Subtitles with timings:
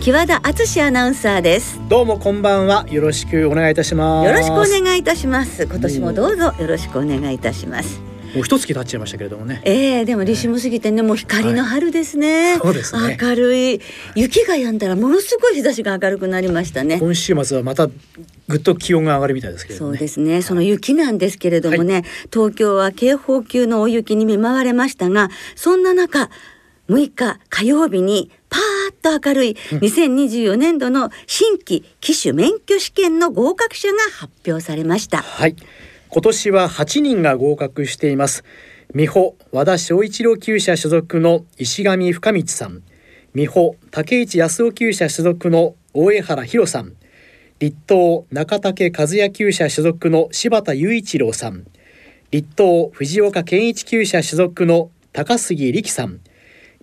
[0.00, 1.80] 木和田敦アナウンサーです。
[1.88, 2.86] どうもこんばんは。
[2.90, 4.26] よろしくお願いいたします。
[4.26, 5.64] よろしくお願いいたします。
[5.64, 8.00] 今年もどうぞよろしくお願いいたします。
[8.34, 9.62] もう一月経っちゃいましたけれどもね。
[9.64, 12.58] えー、でも立春も過ぎてねもう光の春ですね、はい。
[12.58, 13.18] そうですね。
[13.20, 13.80] 明るい。
[14.16, 16.98] 雪が止んだらものすごい日差しが明るくなりましたね。
[16.98, 17.88] 今週末はまた
[18.48, 19.98] ぐっと気温が上がるみたいですけれどもね。
[19.98, 20.42] そうですね。
[20.42, 26.28] その雪なんですけれどもね、東京は警報級の大雪に見舞われましたが、そんな中、
[26.88, 35.18] 6日火曜日にパーッと明るい2024年度の新規機種免許試験の合格者が発表されました。
[35.18, 35.56] はい。
[36.08, 38.44] 今年は8人が合格しています。
[38.94, 42.82] 美穂和田昭一郎厩舎所属の石上深道さん。
[43.34, 46.92] 美穂竹市康夫厩舎所属の大江原博さん。
[47.58, 51.64] 立東中竹和也厩舎所属の柴田雄一郎さん。
[52.30, 56.18] 立東藤岡健一厩舎所属の高杉力さん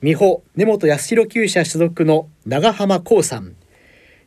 [0.02, 3.55] 美穂根本康弘厩舎所属の長浜光さん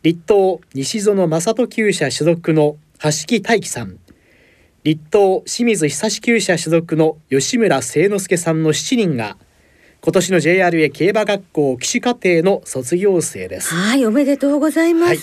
[0.05, 3.99] 立東西園正人厩舎所属の橋木大樹さん
[4.85, 9.37] 立東清水久志厩舎所属の吉村誠之助さんの7人が
[10.01, 13.75] 今年の JRA 競馬学校騎手課程の卒業生です。
[13.75, 15.09] はい、おめでとうございます。
[15.09, 15.19] はい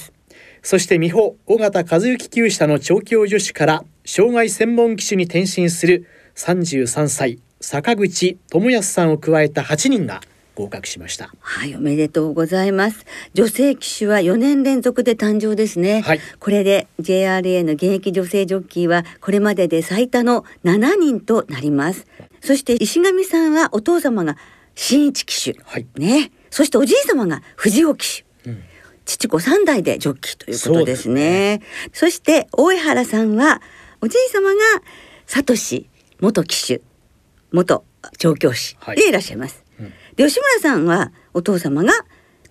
[0.63, 10.21] そして美穂尾形和幸厩舎の調教助手から障害専門騎手に転身する33歳坂口智康さんを加えた8人が
[10.55, 11.33] 合格しました。
[11.39, 13.05] はい、おめでとうございます。
[13.33, 16.01] 女性騎手は4年連続で誕生ですね。
[16.01, 22.05] はいこれで JRA の現役女性ジョッキーはこれまでで最多の7人となります。
[22.41, 24.37] そして石上さんはお父様が
[24.75, 25.59] 新一騎手。
[25.63, 26.31] はいね。
[26.49, 28.49] そしておじい様が藤尾騎手。
[28.49, 28.63] うん
[29.03, 31.61] 父子三代でジョッキーということですね。
[31.91, 33.61] そそうして大江原さんは
[33.99, 34.59] おじい様が
[35.25, 35.55] 聡
[36.19, 36.81] 元騎手
[37.51, 37.83] 元
[38.17, 39.63] 調教師はいでいらっしゃいます。
[39.65, 39.70] うん
[40.15, 41.93] で吉村さんはお父様が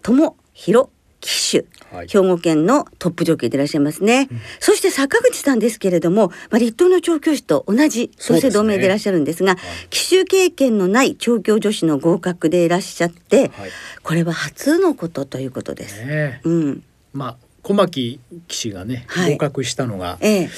[0.03, 0.88] 友弘
[1.21, 2.09] 騎手、はい。
[2.09, 4.28] 兵庫県のトップジョッキーでいらっしゃいますね、
[4.59, 9.56] そして坂口さんですけれども、まあ、立東の調教師と同じ同姓同名でいらっしゃるんですが
[9.91, 13.71] 騎手経験のない調教女子の合格でいらっしゃって、はい。
[14.03, 16.04] これは初のことということです。
[16.06, 16.41] ねえ。
[16.44, 16.82] うん、
[17.12, 19.34] まあ小牧騎手がね、はい。
[19.34, 20.50] 合格したのが、ええ。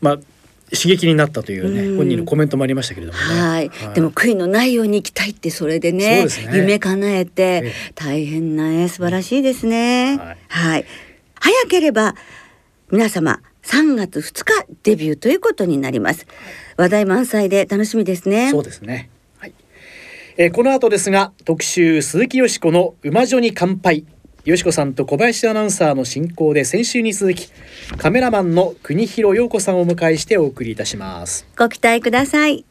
[0.00, 0.18] まあ
[0.72, 3.24] 刺激になったというね、うん本人のコメントもありましたけれどもね。
[3.24, 10.16] はい、でも悔いのないように行きたいってそれでねね夢叶えてええ大変なね素晴らしいですね。
[10.18, 10.84] はいはい、
[11.40, 12.14] 早ければ
[12.90, 16.26] 皆様3月2日デビューということになります。
[16.76, 18.50] 話題満載で楽しみですね。
[18.50, 19.10] そうですね。
[19.38, 19.54] はい。
[20.36, 24.04] えーこの後ですが特集鈴木よしこの馬女に乾杯。
[24.48, 27.52] よしこさんと小林アナウンサーの進行で先週に続き
[27.98, 31.46] カメラマンの国広陽子さんをお迎えしてお送りいたします。
[31.54, 32.64] ご期待ください。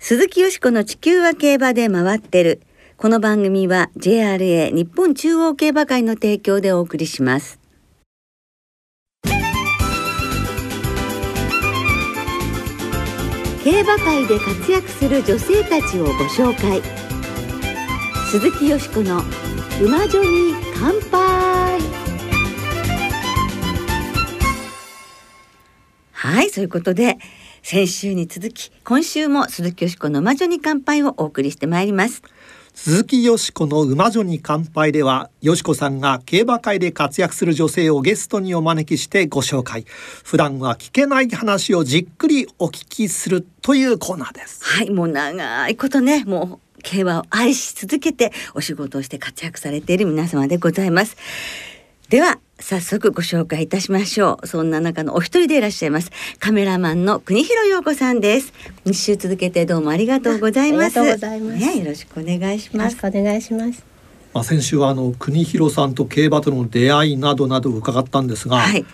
[0.00, 2.60] 鈴木よしこの地球は競馬で回ってる。
[2.96, 7.60] この番組は JRA 日本中央競馬会の提供でお送りします。
[13.62, 16.82] 競馬界で活躍する女性たちをご紹介。
[18.32, 19.22] 鈴木よしこの
[19.80, 21.80] 馬女に乾杯。
[26.10, 27.18] はい、そういうことで、
[27.62, 32.22] 先週に続き、今週も鈴木よしこの魔女に乾杯をお送りしてまいります。
[32.74, 39.84] 鈴木よしこの馬女に乾杯ではよしこさんが競馬界で活躍する女性をゲストにお招きしてご紹介
[40.22, 51.16] 普段は聞けない話をじっくりお聞きするというコーナーですはい、もう長いことね、もう競馬を愛し続けてお仕事をして活躍されている皆様でございます。
[52.08, 54.46] では、早速ご紹介いたしましょう。
[54.46, 56.10] そんな中のお一人でいらっしゃいます。
[56.40, 58.52] カメラマンの国広陽子さんです。
[58.86, 60.98] 2週続けてどうもありがとうございます。
[60.98, 62.96] ありがとうございますね、よろしくお願いします。
[63.04, 63.84] お願いします。
[64.32, 68.84] まあ先週はあの国広さんと競馬との出会いなどなど伺ったんですが、はい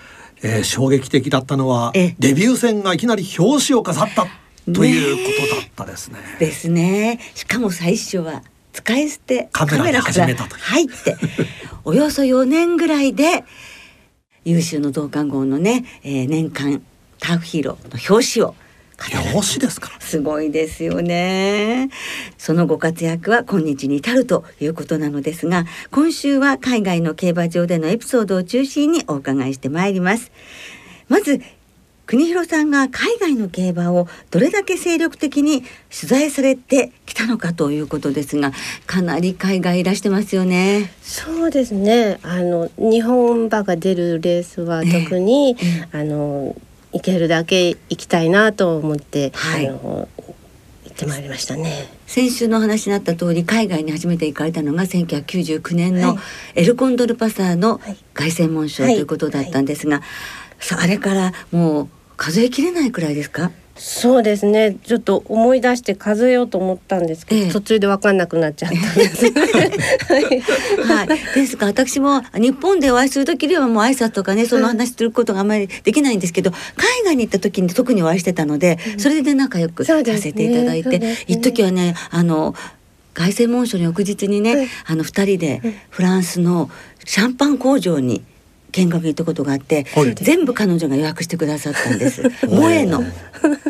[0.43, 4.27] えー衝撃的だったのはええデビュー戦がいきなり表紙を飾った
[4.73, 6.19] ということだったですね。
[6.39, 7.21] ですね。
[7.35, 11.17] しかも最初は使い捨てカメラで始めたと入って
[11.85, 13.45] およそ4年ぐらいで
[14.45, 16.83] 優秀の増刊号のね、えー年間
[17.21, 18.55] ターフヒーローの表紙を
[19.35, 20.01] 漁師ですから。
[20.01, 21.91] すごいですよね。
[22.39, 30.31] そのご活躍は今日に至るということなのですが今週は海外の競馬場でのエピソードを中心にお伺いしてまいります。
[31.09, 31.41] まず
[32.07, 38.53] 国広さんが海外の競馬をどれだけ精力的に取材されてきたのかということですが
[38.87, 40.93] かなり海外いらしてますよね。
[41.03, 42.19] そうですね。
[42.23, 46.55] あの日本馬が出るレースは特に、ええ、あの
[46.93, 50.09] 行けるだけ行きたいなと思って、はい、あの
[50.85, 51.89] 行ってまいりましたね。
[52.07, 56.17] 先週の話になった通り海外に初めて行かれたのが1999年の
[56.55, 57.81] エルコンドルパサーの
[58.13, 63.51] 凱旋門賞ということだったんですが、さああれからもう数えきれないくらいですか？
[63.77, 64.77] そうですね。
[64.85, 76.61] ちょっと思い出して数えようと思ったんですけど、ええ、途中で分かんなくなっちゃったんです、はい、はい、ですから私も日本でお会いする時にはもう挨拶とかねその話することがあまりできないんですけど、海
[77.05, 82.55] 外に行った時に特にお会いしてたので、それで仲良くさせていただいて、ね、一時はねあの
[83.13, 85.61] 凱旋門賞の翌日にね、あの二人で
[85.91, 86.71] フランスの
[87.05, 88.23] シャンパン工場に
[88.75, 92.23] 見学行ったことがあって、はい、全部彼女が予約してくださったんです。
[92.43, 93.05] 萌えの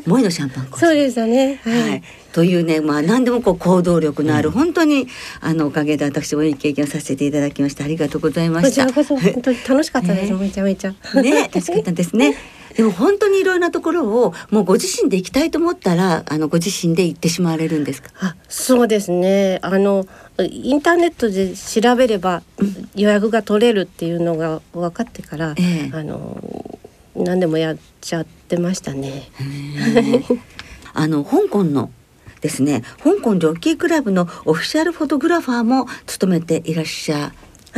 [0.05, 1.61] 萌えのシャンパンそうですよね。
[1.63, 1.91] はい。
[1.91, 2.03] はい、
[2.33, 5.09] というね、まあ何でもこう行動力のある、うん、本当に
[5.41, 8.87] あのおかげで私もいい経験をさせていただきましたありがとうございました。
[8.87, 10.33] こちらこそ本当に楽しかったです。
[10.33, 10.95] めちゃめちゃ。
[11.21, 12.37] ね、楽しかったですね。
[12.77, 18.11] でも本当にいろいろなところをもうご自身で行きたいと思ったらあのご自身で行ってしまわれるんですか？
[18.21, 19.61] あ、そうですね。
[19.63, 20.07] あの
[20.39, 22.43] インターネットで調べれば
[22.97, 26.79] 予約が取れるっていうのが分かってから、えあの
[27.15, 29.29] 何でもやっちゃってましたね。
[30.93, 31.91] あの香港の
[32.41, 37.33] ですね香港ジョッキークラブのオフィシャルフォトグラファーも務めていらっしゃ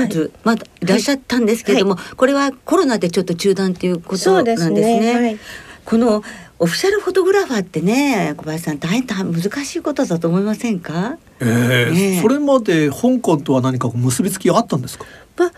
[0.04, 4.82] る、はい、まだいらっしゃったんですけれども、はい、これはコロナでちょっと中断ということなんですね。
[4.82, 5.14] すね。
[5.14, 5.38] はい、
[5.84, 6.22] この
[6.58, 15.04] オフィシャルフォトグラファーってね小林さん大変難しいことだと思いませんか、えー、ね、それまで香港とは何か結びつきがあったんですか、
[15.36, 15.52] まあ、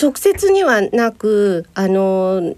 [0.00, 2.56] 直接にはなくあの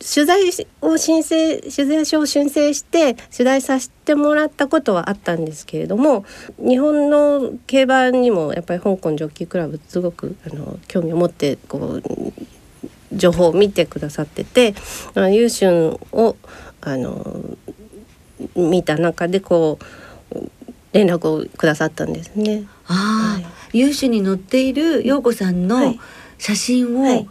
[0.00, 0.42] 取材
[0.80, 6.24] を申請取材書を申請して取材させてもらったことはあったんですけれども
[6.58, 12.02] 日本の競馬にもやっぱり香港ジョッキークラブすごくあの興味を持ってこう
[13.12, 14.74] 情報を見てくださってて
[15.32, 16.36] 優秀を
[16.80, 17.56] あの
[18.54, 19.88] 見た中でこう
[20.92, 22.64] 連絡をくださったんですね。
[22.84, 23.40] は
[23.72, 25.94] い、優秀に載っている陽子さんの
[26.38, 27.14] 写真を、はい。
[27.14, 27.28] はい、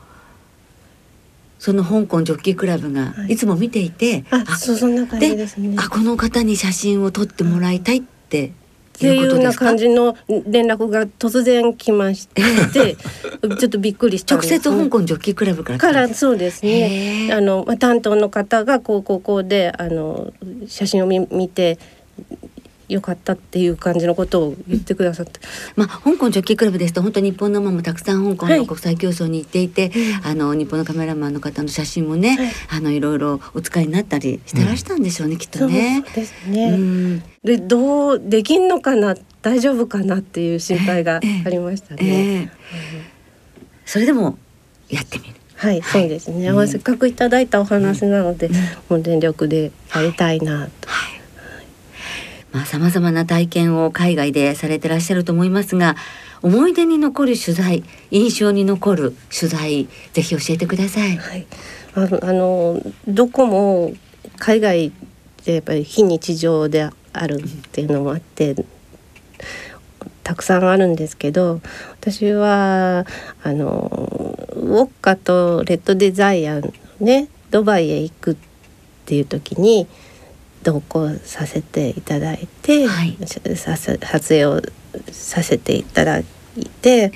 [1.59, 3.35] その香港ジョッキークラブがい。
[3.35, 5.75] つも見ていて、あそうそんな感じですね。
[5.77, 8.51] あこの方に写真を撮ってもらいたいって
[8.97, 12.41] っていうような感じの連絡が突然来まして
[13.59, 17.29] ちょっとびっくりした直接香港ジョッキークラブからからそうですね。
[17.31, 20.33] あの担当の方がこうこうこうであの
[20.67, 21.77] 写真を見見て
[22.89, 25.39] 良かったっていう感じのことを言ってくださって、
[25.75, 29.89] まあ香港ジョッキークラブですと本当に日本の馬もたくさん香港の国際競争に行っていて、
[30.21, 36.03] はい、あの日本のカメラマンの方の写真もね、はい、あのいろいろお使いになったりしてらしたんでしょうね、うん、きっとね。
[36.05, 36.69] そうですね。
[36.69, 41.99] うん、でどうできんのかな大丈夫かなっていう心配がありましたね。
[42.01, 42.49] えーえー、
[43.85, 44.37] それでも
[44.89, 45.33] やってみる。
[45.55, 48.49] はい、そうですね、うん、せっかくいただいたお話なので、
[48.89, 50.89] もう全力でやりたいなと。
[50.89, 51.17] はい
[52.57, 55.95] まあ、様々な体験を海外でされてらっしゃると思いますが
[56.41, 61.17] 思い出に残る取材印象に残る取材ぜひ教えてください。
[61.17, 61.45] はい、
[61.95, 61.99] あ
[62.33, 63.93] のどこも
[64.39, 64.91] 海外
[65.45, 68.55] でやっぱり非日常であるっていうのもあって
[70.23, 71.61] たくさんあるんですけど
[71.91, 73.05] 私は
[73.43, 76.61] あのウォッカとレッドデザイア
[76.99, 78.35] ねドバイへ行くっ
[79.05, 79.87] ていう時に
[80.67, 84.61] 同行させていただいて、はい、撮影を
[85.13, 86.25] させていただい
[86.81, 87.13] て、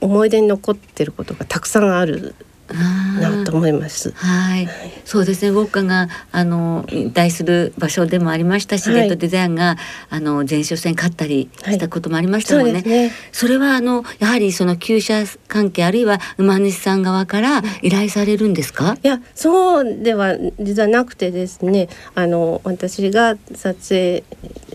[0.00, 2.34] 思い出に残ってることがたくさんある
[2.72, 4.12] なと思います。
[4.12, 4.68] はい、
[5.04, 5.50] そうですね。
[5.50, 9.76] ウォッカがあの引退する場所でもありましたし、はい、レッドデザインが
[10.10, 12.72] あの前哨戦勝ったりしたこともありましたもんね。
[12.72, 18.96] はい、そねそれはあのやはりその厩舎関係あるいは馬主さん側から依頼されるんですか？
[19.02, 21.88] いや、そうでは実はなくてですね。
[22.14, 24.24] あの私が撮影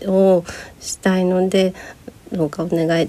[0.06, 0.44] を
[0.80, 1.74] したいので
[2.32, 3.08] どうかお願い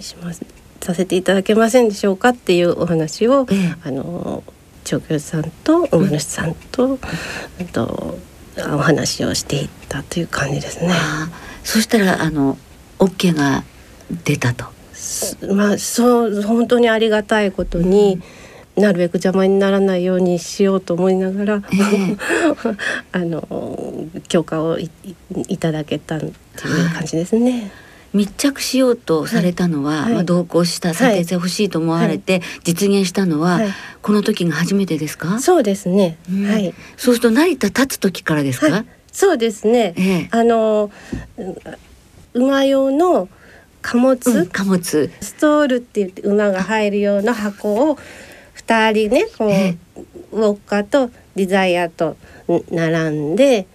[0.00, 0.42] します。
[0.80, 4.42] させていただけませんでしょうかっていうお話を、ええ、あの
[4.84, 8.18] 調教師さんと馬主さんと、うん、と
[8.72, 10.92] お話をしていったという感じですね。
[11.62, 12.56] そしたらあの
[12.98, 13.64] OK が
[14.24, 14.66] 出たと。
[15.54, 18.20] まあそう本当にありがたいことに、
[18.78, 21.76] なるべく邪魔にならないようにしようと思いながら、え
[22.12, 22.16] え
[23.12, 25.16] あの許可をいい
[25.48, 27.70] いただけたっていう感じですね。
[28.14, 30.12] 密着しようとされたのは、はい。
[30.14, 33.68] まあ、同行した撮影してほしいと思われて実現したのは、はい。
[34.02, 35.38] この時が初めてですか？
[35.40, 36.18] そうですね。
[36.30, 36.46] うん。
[36.50, 36.74] はい。
[36.96, 38.84] そうすると成田立つ時からですか、はい。
[39.12, 39.94] そうですね。
[39.96, 40.28] ええ。
[40.30, 40.90] あの
[42.34, 43.28] う馬用の
[43.82, 45.10] 貨物、うん貨物。
[45.20, 47.98] ストールって言って馬が入るような箱を
[48.54, 49.76] 二人ねこう、え
[50.32, 52.16] ウォッカとデザイアと
[52.48, 53.66] ん並んでん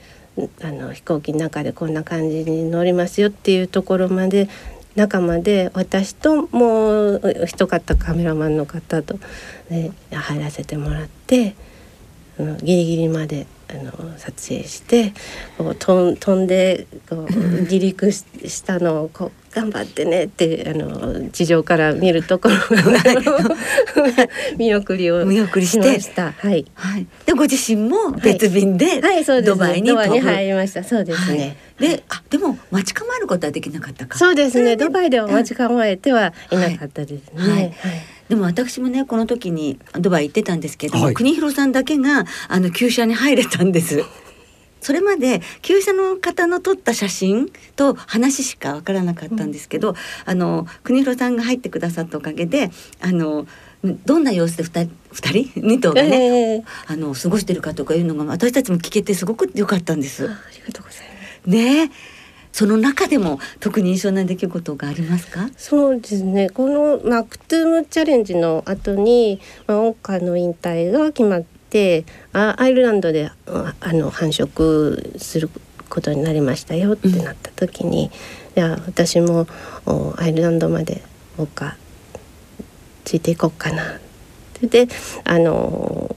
[0.62, 4.50] あの飛行機の中でこんな感じに乗りますよっていうところまで
[4.96, 9.20] 中まで私ともう一方カメラマンの方と、
[9.70, 11.56] ね、入らせてもらって
[12.40, 15.14] あのギリギリまであの撮影して
[15.58, 17.28] こう飛んでこう
[17.66, 22.56] 離陸ししたのをこう頑張ってねってあの地上から見るところ
[24.58, 26.32] 見送りを見送りしてしました。
[26.32, 26.66] はい。
[26.74, 30.84] はい、でご自身も別便で、はい、そうです、ドバイにドバイに飛ぶ入りました。
[30.84, 31.56] そうですね。
[31.78, 34.72] はい、であでも待ち構えることはできなかったかそうですね。
[34.72, 37.36] れドバイでは待ち構えてはいなかったですね。
[37.36, 37.74] はいはい
[38.30, 44.04] でも私もねこの時にドバイ行ってたんですけども、はい国広さんだけがあの旧車に入れたんです。
[44.84, 52.70] それまで旧車の方の撮った写真と話しかわからなかったんですけど、あの国広さんが入ってくださったおかげで
[53.02, 53.48] あの
[54.06, 54.90] どんな様子で二
[55.30, 60.32] 人二頭がね、ええあの過ごしてるかとかいうのが私たちも聞けてすごく良かったんですあ。
[60.32, 61.04] ありがとうございま
[61.44, 61.50] す。
[61.50, 61.90] ねえ
[62.54, 65.50] その中でも特に印象な出来事がありますか？
[65.58, 66.52] そうですね。
[66.52, 75.50] このマクトゥームチャレンジの後に、まあ、オッカーの引退が決まって、あアイルランドでああの繁殖する
[75.90, 78.12] ことになりましたよってなった時に、
[78.56, 79.48] じゃあ私も
[79.88, 81.02] おアイルランドまで
[81.40, 81.74] オッカー
[83.04, 83.96] ついていこうかな。
[83.96, 86.16] ってであの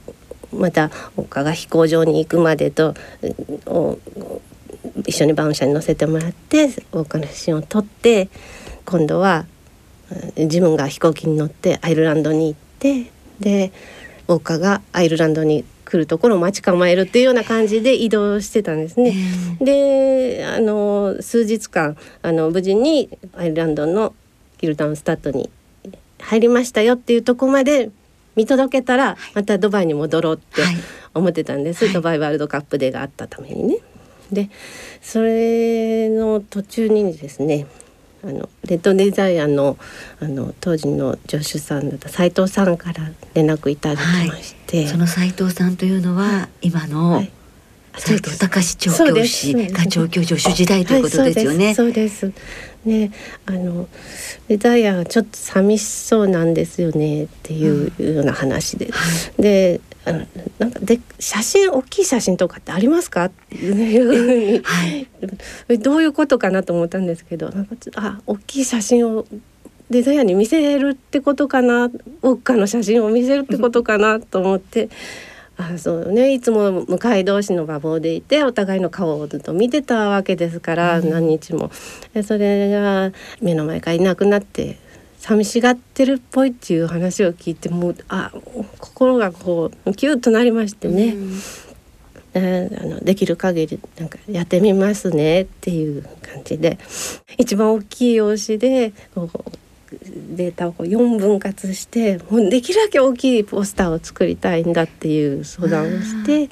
[0.53, 2.95] またオッカーが飛行場に行くまでと
[3.65, 3.99] お
[5.07, 8.29] 一緒にバウン車に乗せてもらってオッカーの写真を撮って
[8.85, 9.47] 今度は
[10.37, 13.11] うん自分が飛行機に乗ってアイルランドに行って
[13.41, 13.73] で
[14.29, 19.15] ウォッカがアイルランドに来るところを待ち構えるっていうような感じで移動してたんですね。
[19.61, 24.15] であの数日間あの無事にアイルランドの
[24.59, 25.49] ギルタウンスタッドに
[26.21, 27.91] 入りましたよっていうところまで
[28.35, 30.77] 見届けたらまたドバイに戻ろうってはい。
[31.15, 31.95] 思ってたんです、はい。
[31.95, 33.79] ドバイワールドカップデーがあったためにね。
[34.33, 34.51] で
[35.01, 37.67] それの途中にですね
[38.27, 39.79] あのレッドデザイアの
[40.21, 47.33] あの当時の助手さんだった斉藤さんから連絡いただきまして、その斉藤さんというのは今のはい。
[47.99, 51.67] 斉藤隆調教師が調教助手時代ということですよね。
[51.67, 52.31] はい、そうです。
[52.85, 53.11] ね
[53.47, 53.89] あの
[54.49, 58.91] デザイアがちょっと寂しそうなんですよねっていうような話で、
[59.39, 59.81] で
[60.13, 63.27] なんかで写真大きい写真とかってありますか？
[63.27, 64.61] っていうふうに。
[64.63, 65.07] はい。
[65.69, 69.27] えどういうことかなと思ったんですけどなんかちょっとあ大きい写真を
[69.91, 71.87] デザイアに見せるってことかな？
[71.87, 71.93] ウォ
[72.35, 74.89] ッカの写真を見せるってことかなと思って。
[75.59, 76.35] あそうね。
[76.35, 81.71] いつも向かい同士の馬房でいてお互いの顔をずっと見てたわけですから、何日も。
[82.13, 83.11] でそれが
[83.41, 84.79] 目の前からいなくなって
[85.19, 88.33] 寂しがってるっぽいっていう話を聞いてもうあ
[88.79, 91.17] 心がこうキュッとなりましてね、
[92.35, 96.79] えーあのできる限りなんかやってみますねっていう感じで。
[97.39, 99.67] 一番大きい用紙でこう
[100.37, 106.51] データをこう4分割してもうできるだけ大きいポスターを作りたいんだっていう相談をして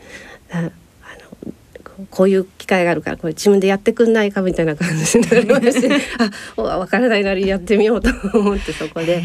[2.11, 9.23] こういう機会があるからこれ自分でやってくんないかみたいな感じになりましてあお分からないなりやってみようと思ってそこで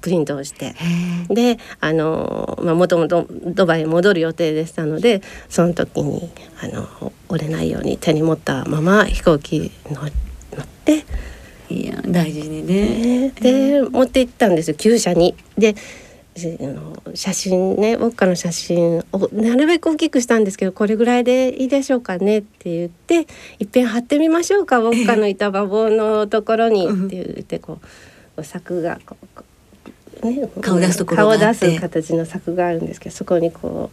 [0.00, 0.74] プリントをして。
[1.28, 6.30] であのまあもともとドバイへ戻る予定でしたのでその時に
[6.62, 10.08] あの折れないように手に持ったまま飛行機に乗乗
[10.62, 11.04] って
[11.68, 13.30] いや大事にね。
[13.40, 15.34] で持って行ったんですよ厩舎に。
[15.58, 15.74] で
[17.14, 23.26] 写真ねウォッカの写真をなるべく大きくしたんですけどこれぐらいでいいでしょうかねって言って
[23.58, 27.80] いっぺん貼ってみましょうかウォッカのいた馬房のところにって言ってこ
[28.36, 29.16] う柵がこ
[30.22, 30.48] うね。
[30.60, 33.90] 顔出すところがあって顔出す形の柵があるんですけどそこにこ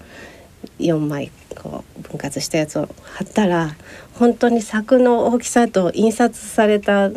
[0.80, 3.75] う4枚こう分割したやつを貼ったら
[4.14, 7.12] 本当に柵の大きさと印刷された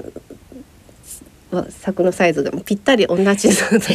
[1.70, 3.92] 柵のサイズがぴったり同じだったのでさ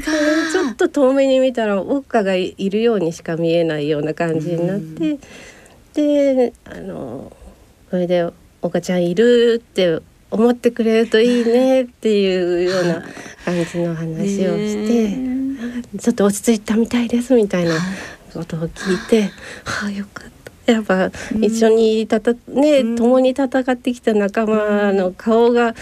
[0.00, 0.52] すが。
[0.52, 5.18] ちょっと遠目に見たらウォッカがいるようにしか見えないような感じになって、
[5.94, 7.32] であの
[7.90, 8.26] それで
[8.62, 13.04] 「おかちゃんいる?」って思ってくれるといいね っていうような
[13.44, 15.18] 感じの話をして、
[15.98, 17.74] ちょっと落ち着いたみたいですみたいな
[18.32, 19.30] ことを聞いて、
[19.64, 20.32] はあよかった。
[20.72, 25.74] やっぱ一緒に戦ね、うん、共に戦ってきた仲間の顔が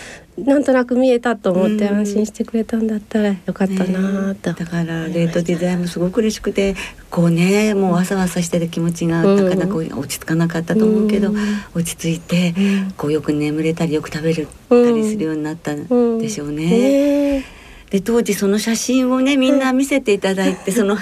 [0.44, 6.74] なんとなく見えたと思って安心してくれたんだったらよかったなと、ね、だからレートデザインもすごく嬉しくて
[7.10, 11.36] こうねもうわさわさしてる気持ちがなかなか落ち着かなかったと思うけど、うん、
[11.74, 12.54] 落ち着いて
[12.96, 17.38] こうよく眠れたりよく食べるたりするようになったんでしょうね。
[17.40, 20.96] ねで当時その写真をねみんな見せていただいて、その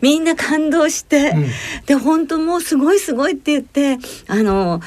[0.00, 1.46] みんな感動して、うん、
[1.86, 4.80] で本当もうすごいすごいって言ってあの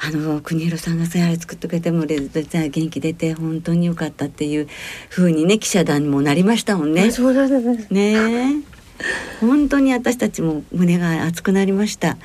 [0.00, 4.68] あの国広さんがさや作ってくれてもレズデ元気出て本当に良かったっていう
[5.10, 7.10] 風にね記者団にもなりましたもんね。
[7.10, 8.62] そうですね。
[9.40, 12.16] 本当に私たちも胸が熱くなりました。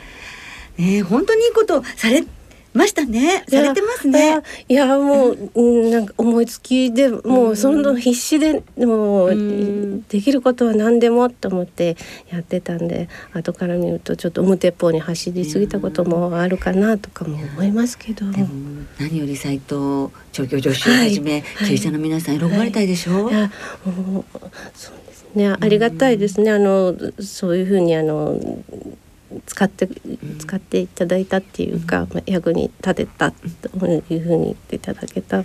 [0.77, 2.23] ね本当にいいことされ
[2.73, 3.43] ましたね。
[3.47, 4.41] されてますね。
[4.67, 11.95] いやもう、うん、なんか思いつきでもうその必死でもうできることは何でもと思って
[12.31, 18.25] やってたんで後から見るとちょっと表っぽに走りすぎたこともあるかなとかも思いますけど、
[18.99, 23.25] 何より斎藤調教助手をはじめ、はい、経営者の皆さん喜ばれたいでしょ？
[23.25, 23.51] う、はい、いや
[23.85, 24.25] もう
[24.73, 25.47] そうですね。
[25.47, 26.51] ありがたいですね。
[26.51, 28.39] あのそういうふうにあの
[29.45, 29.87] 使って
[30.39, 35.43] 使っていただいたっていうか、まあ、役に立てたというふうに言っていただけた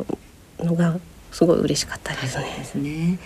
[0.59, 0.99] のが
[1.33, 2.54] すごい嬉しかったですね。
[2.59, 3.18] ですね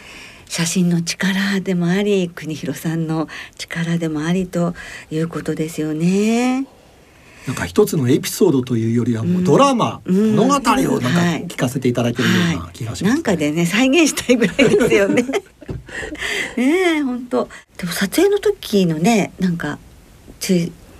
[0.48, 3.26] 写真の力でもあり国広さんの
[3.56, 4.74] 力でもありと
[5.10, 6.66] いうことですよね。
[7.46, 10.98] なんか一つのエピソードというよりはもうドラマ、うん、物語をなんか
[11.54, 15.22] 聞かせていただいてるような気がします、ねはいはい、なんかでね再現したいぐらいですよね。
[16.56, 17.48] ねえ本当。
[17.78, 19.91] でも撮影の時のねなんかち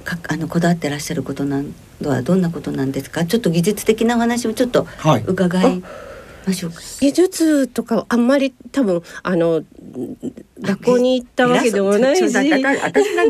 [0.04, 3.24] かあのこだわってらっしゃることなんはどんなことなんですか？
[3.24, 4.88] ちょっと技術的なお話をちょっと
[5.26, 5.80] 伺い
[6.44, 9.62] ましょう技術とかあんまり多分あの
[10.60, 12.56] 学校に行ったわけでもないし私が技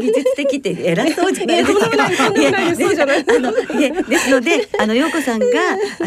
[0.07, 1.91] 術的って偉そうじゃないですか。
[1.91, 2.07] で
[4.17, 5.47] すのであの陽子さんが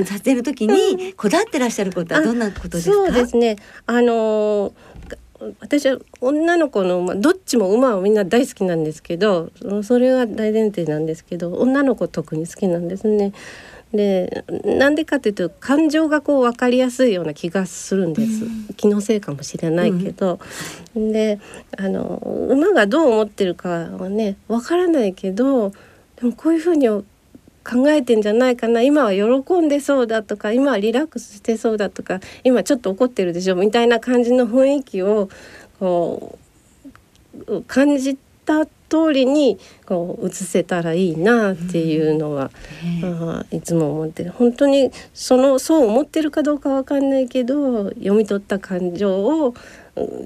[0.03, 2.95] 撮影の時にこだわってらっしゃることはどんなことですか。
[2.95, 3.57] そうですね。
[3.85, 4.73] あの
[5.59, 9.51] 私は女の子の馬どっちも馬はみんな大好きなんですけど
[9.83, 13.33] それは大前提なんですけど女の子特に好きなんですね。
[13.93, 20.39] でなんでかというと感情がこう分かりやすいような気がするんです、うん、気のせいかもしれないけど、
[20.95, 21.39] うん、で
[21.77, 22.17] あの
[22.49, 25.71] 馬がどう思ってるかはね分からないけど
[26.17, 26.87] でもこういうふうに
[27.65, 28.83] 考えてんじゃないかな。
[28.83, 33.55] 今は喜んでそうだとか今はリラックスしてそうだとか今ちょっと怒ってるでしょ。
[33.55, 35.29] みたいな感じの雰囲気を
[35.79, 36.37] こ
[37.47, 42.51] う感じた通りにこう映せたらいいなっていうのは、
[43.03, 44.31] うん、いつも思ってる。
[44.31, 49.55] 本当にそのそう思ってるかどうかわかんないけど読み取った感情を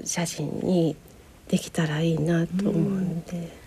[0.04, 0.94] 写真に
[1.48, 3.32] できたらいいなと思うんで。
[3.32, 3.59] うん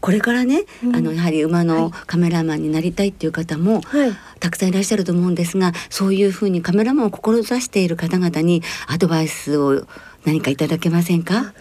[0.00, 9.86] これからね、うん、あのやはり馬のカメラマンになりたいっていう方も、はい、たくさんいらっしゃると思うんですがそういうふうにカメラマンを志している方々にアドバイスを
[10.24, 11.52] 何かいただけませんか？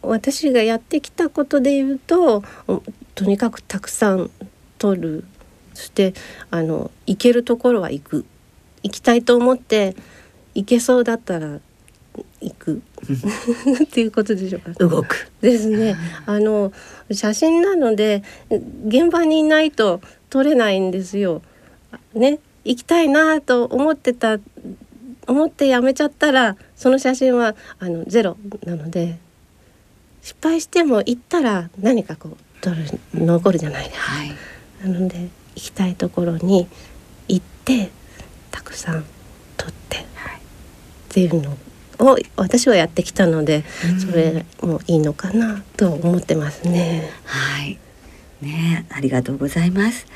[0.00, 2.44] 私がやってきたことで言うと
[3.14, 4.30] とにかくたくさん
[4.78, 5.24] 撮る。
[5.74, 6.14] そして
[6.50, 8.24] あの行けるところは行く。
[8.84, 9.96] 行きたいと思って
[10.54, 11.60] 行けそうだったら
[12.40, 12.82] 行く？
[13.82, 14.72] っていうことでしょうか。
[14.72, 15.96] 動くですね。
[16.26, 16.72] あの
[17.10, 18.22] 写真なので
[18.86, 20.00] 現場にいないと
[20.30, 21.42] 撮れないんですよ。
[22.14, 24.38] ね、行きたいなと思ってた
[25.26, 29.18] 思ってやめちゃったらその写真はあのゼロなので
[30.22, 34.02] 失敗しても行ったら何かこう撮る残るじゃないですか。
[34.02, 34.34] はい、
[34.82, 36.66] なので行きたいところに
[37.28, 37.90] 行って
[38.50, 39.04] たくさん
[39.56, 40.40] 撮って、はい、っ
[41.08, 41.56] ていうのを
[42.36, 43.64] 私はやってきたので、
[43.98, 47.10] それもいいのかなと思ってますね。
[47.24, 47.78] はい。
[48.40, 50.06] ね、ありがとうございます。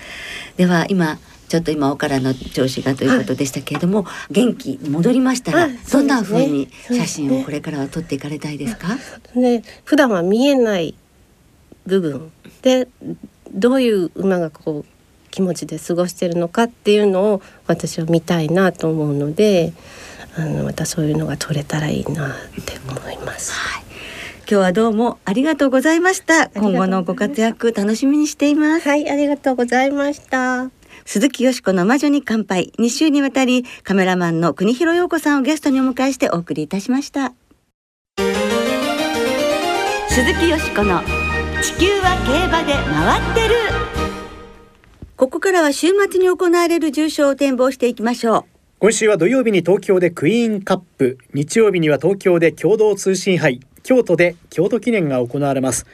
[0.56, 1.18] では今
[1.48, 8.96] ちょっと今おからの調子がということでしたけれども、はい、元気戻りましたら、どんな風に写真をこれからは撮っていかれたいですか？
[9.34, 10.94] ね、普段は見えない
[11.86, 12.30] 部分
[12.62, 12.86] で
[13.52, 19.72] どういう馬がこう気持ちで過ごしてるのかっていうのを私は見たいなと思うので。
[20.36, 22.32] あのまたそういうのが取れたらいいなっ
[22.64, 23.52] て思います。
[23.52, 23.82] はい。
[24.40, 26.48] 今日はどうもありがとうございました。
[26.48, 28.88] 今後のご活躍楽しみにしています。
[28.88, 30.70] はいありがとうございました。
[31.04, 32.72] 鈴木よしこの魔女に乾杯。
[32.78, 37.32] 2週にわたりカメラマンの国広陽子さんをゲストにお迎えしてお送りいたしました。
[40.08, 41.00] 鈴木よしこの
[41.62, 43.92] 地球は競馬で回ってる。
[45.22, 48.51] ここからは週末に行われる重賞を展望していきましょう
[48.82, 55.86] 今週は土曜日に東京でクイーンカップ日曜日には東京で共同通信杯京都で京都記念が行われます。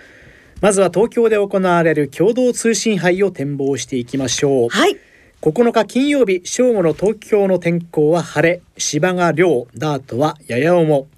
[0.62, 4.68] まずは東京で行われる共同通信杯を展望していきましょう。
[4.70, 4.96] はい。
[5.42, 11.08] 9日金曜日正午の東京の天候は晴れ芝が涼ダートはやや重。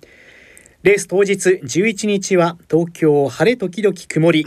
[0.83, 4.44] レース当日11日は東京晴れ時々曇り、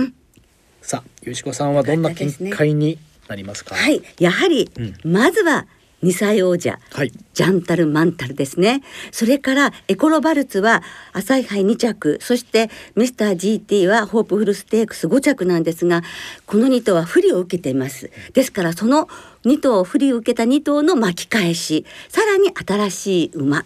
[0.82, 3.76] さあよしこさんはどんな見解になりますか？
[3.76, 4.04] はい。
[4.20, 4.70] やはり、
[5.06, 5.68] うまずは
[6.04, 7.12] 2歳王者はい。
[7.34, 8.84] ジャンタルマンタルですね。
[9.12, 16.04] それからエコロバルツは朝日杯2着そしてミスター GT はホープフルステークス5着なんですが
[16.46, 18.12] この2頭は不利を受けています。
[18.34, 19.08] ですからその
[19.46, 23.66] 2頭不利を受けた2頭の巻き返しさらに新しい馬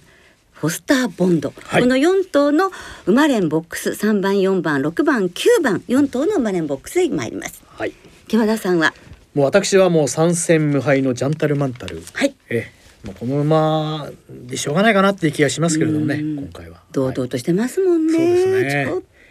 [0.53, 1.81] フォスターボンド、はい。
[1.83, 2.71] この4頭の
[3.05, 7.63] 馬連ボックス3番4番6番9番4頭の馬連ボックスで参ります。
[7.77, 7.93] はい。
[8.27, 8.93] 木和田さんは
[9.33, 12.01] もう私はもう参戦無敗のジャンタルマンタル。
[12.13, 12.35] はい。
[12.49, 12.77] ええ。
[13.05, 16.37] もうこの馬でしょうがないかなっていう気がしますけれどもねうん。
[16.37, 16.81] 今回は。
[16.91, 18.85] 堂々としてますもんね,、そうですね。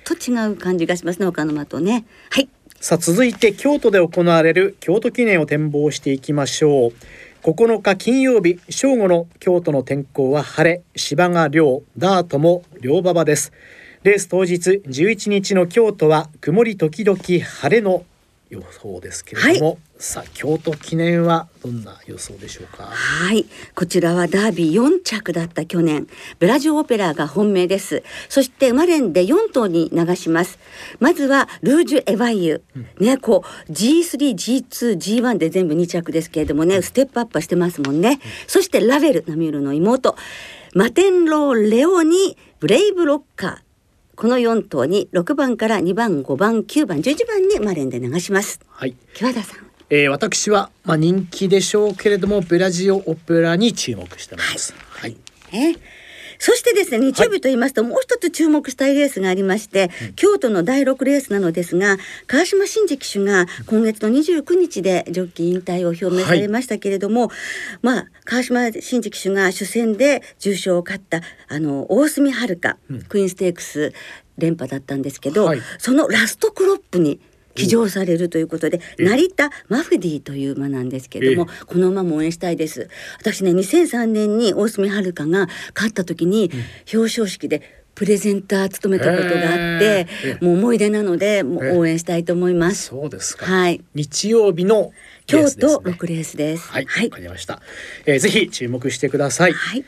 [0.04, 2.06] ちょっと違う感じがしますね他の馬とね。
[2.30, 2.48] はい。
[2.80, 6.92] さあ続いて京都で行われる京都記念を展望していきましょう。
[7.42, 13.52] 9日金曜日正午の京都の天候は晴れ芝が涼ダートも涼馬場です。
[14.02, 18.04] レース当日11日の京都は曇り時々晴れの
[18.50, 22.84] 予想ですけれども、さあ京都記念はどんな予想でしょうか？
[22.84, 23.46] はい。
[23.74, 26.06] こちらはダービー4着だった去年。
[26.38, 28.02] ブラジオオペラが本命です。
[28.28, 30.58] そして馬連で4頭に流します。
[31.00, 32.62] まずはルージュ・エヴァイユ、
[33.00, 40.14] ねこう G3G2G1 で全部2着ですけれどもねステップアップはしてますもんね、そしてラベルナミュールの妹。
[40.74, 43.56] マテンロー・レオニブレイブ・ロッカー。
[44.14, 48.60] この4頭に6番から2番5番9番11番にマレンで流します。
[48.68, 54.74] はい、木和田さんえー、私はまあ人気でしょうけれどもブラジオオペラに注目してます。
[54.90, 55.16] はい。
[55.52, 55.76] ね
[56.38, 61.96] そしてですね日曜日と言いますと、もう一つ注目したいレースがありまして、京都の第6レースなのですが
[62.26, 67.30] 川島真司騎手が今月の29日でジョッキー引退を表明されましたけれども、
[67.80, 72.76] まあ川島真司騎手が主戦で重賞を勝ったあの大隅遥香、
[73.08, 73.94] クイーンステークス
[74.36, 75.60] 連覇だったんですけど、はい。
[75.78, 77.18] そのラストクロップに
[77.56, 82.88] 騎乗されるということで、成田マフディという馬なんですけれども、この馬も応援したいです。
[83.18, 86.50] 私ね、2003年に大隅遥香が勝った時に、
[86.92, 90.06] 表彰式でプレゼンター務めたことがあって
[90.42, 92.88] もう思い出なので、もう応援したいと思います。
[92.88, 93.82] そうですか、はい。
[93.94, 94.92] 日曜日の
[95.26, 96.68] 京都6レースです。
[96.68, 97.18] はい、わ、はいか。
[97.18, 97.62] りました、
[98.04, 98.18] えー。
[98.18, 99.52] ぜひ注目してください。
[99.52, 99.84] はい。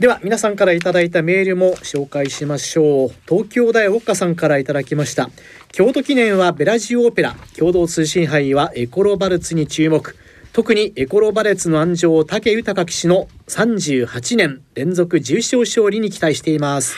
[0.00, 3.08] では皆さんからいただいたメールも紹介しましょう。
[3.28, 5.28] 東京大ウォッカさんからいただきました。
[5.72, 10.14] 京都記念はベラジオオペラ、共同通信杯はエコロバルツに注目。
[10.52, 16.94] 特にエコロバレツの安城武豊騎手の38年連続重賞勝利に期待しています。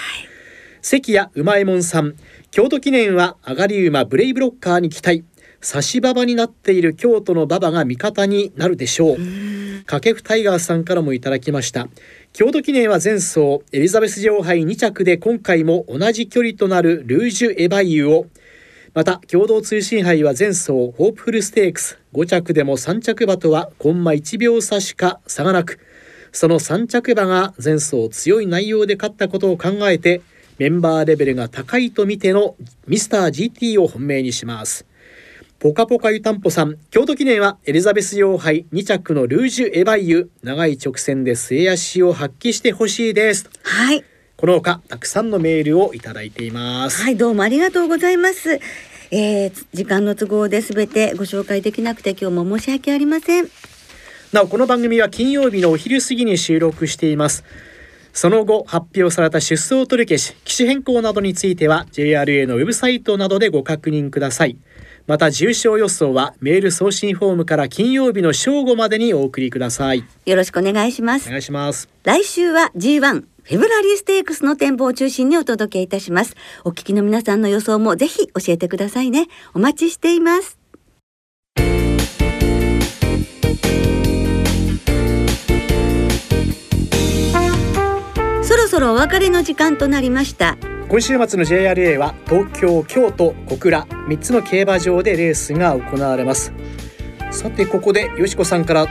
[0.82, 2.16] 関谷うまえもんさん
[2.50, 5.24] 京都記念は上がり馬ブレイブロッカーに期待
[5.62, 9.16] 差し馬場になっている京都の馬場が味方になるでしょう
[9.86, 11.88] 掛布タイガースさんからもいただきました
[12.32, 18.26] 京都記念は前走エリザベス女王杯2着で今回も同じ距離となるルージュ・エバイユを
[18.94, 25.80] また共同通信杯は前走ホープフルステークス5着でも3着馬とはコンマ1秒差しか差がなく
[26.30, 30.22] その3着馬が前走強い内容で勝ったことを考えて
[30.58, 32.54] メンバーレベルが高いと見ての
[32.86, 34.86] ミスター GT を本命にします。
[35.60, 44.02] ポカポカ湯たんぽさん京都記念はエリザベス女王杯2着のルージュ・エバイユ長い直線で末足を発揮してほしいですはい。
[44.38, 48.58] このほかたくさんのメールをいただいていますはい、どうもありがとうございます。
[49.10, 53.50] えー、時間の都合で全てご紹介できなくて今日も申し訳ありません。
[54.32, 57.42] なおこの番組は金曜日のお昼過ぎに収録しています
[58.12, 64.56] その後発表された出走取り消し機種変更などについては JRA のウェブサイトなどでご確認ください
[65.10, 71.30] また重賞予想はメール送信フォームから金曜日の正午までにお送りくださいよろしくお願いしますお。
[71.30, 76.36] 願いします来週は G1 フェブラリーステークスの展望を中心にお届けいたします。
[76.62, 79.26] お聞きの皆さんの予想もぜひ教えてくださいね。
[79.54, 80.58] お待ちしています。
[88.42, 90.56] そろそろお別れの時間となりました。
[90.90, 96.52] 今週末の JRA は東京京都小倉3つの競馬場でレースが行われます。
[97.30, 98.88] さてここでよしこさんから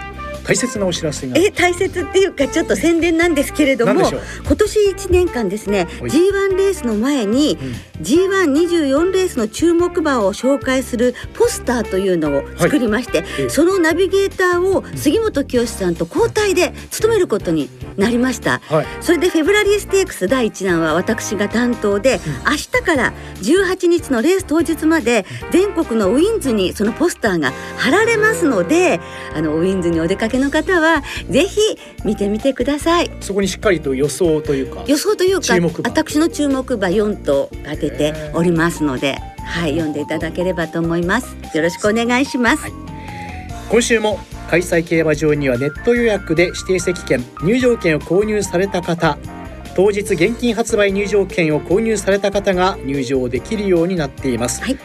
[0.49, 1.37] 大切なお知らせが。
[1.37, 6.09] え大切っていうかちょっと宣伝なんですけれども今年1年間ですねはい。
[6.09, 7.57] G1 レースの前に、
[8.01, 13.49] G124 レースの注目馬を紹介するポスターというのを作りまして、ええ。
[13.49, 18.59] そのナビゲーターを杉本清さんと交代で務めることになりました。
[18.69, 18.87] はい。
[19.01, 28.99] それでフェブラリーステークス第一弾は私が担当で、明日から18日のレース当日まで全国のウィンズにそのポスターが貼られますので
[29.35, 31.59] あのウィンズにお出かけの方はぜひ
[32.03, 33.11] 見てみてください。
[33.21, 34.83] そこにしっかりと予想というか。
[34.87, 41.35] 予想というか注目馬私の注目馬4頭が出ておりますのではい読んでいただければと思います。
[41.53, 42.71] よろしくお願いします、はい。
[43.69, 49.17] 今週も開催競馬場にはネット予約で指定席券入場券を購入された方
[49.75, 54.77] 当日現金発売入場券を購入された方が入場できるようになっています、はい。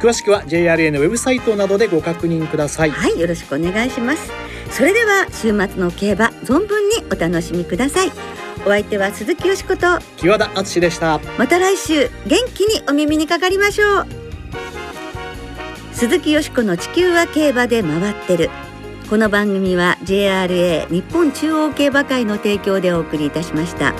[0.00, 2.90] 詳しくは JRA のウェブサイトなどでご確認ください。
[2.90, 4.32] はい、よろしくお願いします。
[4.72, 8.12] それでは週末の競馬存分にお楽しみください。
[8.64, 14.06] お相手は鈴木よしこと木和田敦でしたまた来週元気にお耳にかかりましょう。
[15.92, 18.50] 鈴木よしこの地球は競馬で回ってる。
[19.10, 23.92] この番組は JRA 日本中央競馬会の提供でお送りいたしました。